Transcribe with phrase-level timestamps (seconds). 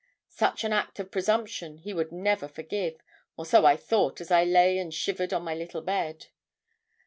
[0.31, 3.03] Such an act of presumption he would never forgive,
[3.37, 6.25] or so I thought as I lay and shivered in my little bed.